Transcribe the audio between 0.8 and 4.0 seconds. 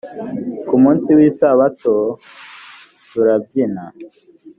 munsi w isabato turabyina